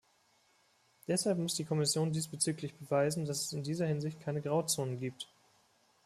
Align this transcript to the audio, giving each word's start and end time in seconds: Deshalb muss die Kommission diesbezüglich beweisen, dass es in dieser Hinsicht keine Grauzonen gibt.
Deshalb 1.07 1.37
muss 1.37 1.53
die 1.53 1.63
Kommission 1.63 2.11
diesbezüglich 2.11 2.73
beweisen, 2.73 3.25
dass 3.25 3.39
es 3.45 3.53
in 3.53 3.61
dieser 3.61 3.85
Hinsicht 3.85 4.19
keine 4.19 4.41
Grauzonen 4.41 4.99
gibt. 4.99 5.29